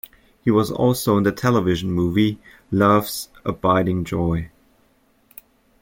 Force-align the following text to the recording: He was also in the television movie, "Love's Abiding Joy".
He 0.43 0.49
was 0.49 0.71
also 0.71 1.15
in 1.19 1.23
the 1.25 1.31
television 1.31 1.91
movie, 1.91 2.39
"Love's 2.71 3.29
Abiding 3.45 4.03
Joy". 4.03 4.49